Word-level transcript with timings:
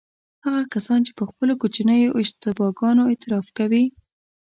هغه 0.45 0.61
کسان 0.73 0.99
چې 1.05 1.11
پر 1.17 1.25
خپلو 1.31 1.53
کوچنیو 1.61 2.17
اشتباه 2.21 2.71
ګانو 2.79 3.03
اعتراف 3.07 3.47
کوي. 3.57 3.83